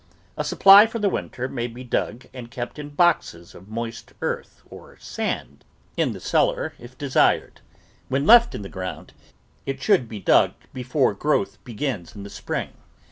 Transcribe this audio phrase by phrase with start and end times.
[0.35, 4.63] A supply for the winter may be dug and kept in boxes of moist earth
[4.67, 5.63] or sand
[5.95, 7.61] in the cellar if desired.
[8.09, 9.13] When left in the ground,
[9.67, 12.71] it should be dug before growth begins in the spring.